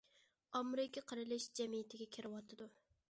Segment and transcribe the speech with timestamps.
[0.59, 2.71] ئامېرىكا قېرىلىشىش جەمئىيىتىگە كىرىۋاتىدۇ.